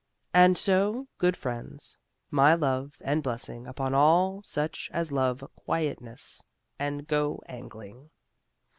And 0.33 0.57
so, 0.57 1.09
good 1.19 1.37
friends, 1.37 1.99
my 2.31 2.55
love 2.55 2.95
and 3.01 3.21
blessing 3.21 3.67
upon 3.67 3.93
all 3.93 4.41
such 4.41 4.89
as 4.91 5.11
love 5.11 5.47
quietness 5.55 6.41
and 6.79 7.05
go 7.07 7.39
angling. 7.45 8.09